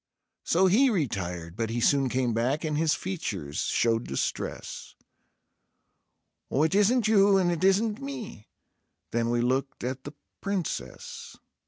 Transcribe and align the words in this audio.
So 0.43 0.65
he 0.65 0.89
retired; 0.89 1.55
but 1.55 1.69
he 1.69 1.79
soon 1.79 2.09
came 2.09 2.33
back, 2.33 2.63
and 2.63 2.75
his 2.75 2.95
features 2.95 3.59
showed 3.59 4.07
distress: 4.07 4.95
"Oh, 6.49 6.63
it 6.63 6.73
isn't 6.73 7.07
you 7.07 7.37
and 7.37 7.51
it 7.51 7.63
isn't 7.63 8.01
me."... 8.01 8.47
Then 9.11 9.29
we 9.29 9.41
looked 9.41 9.83
at 9.83 10.03
the 10.03 10.13
Princess. 10.41 11.37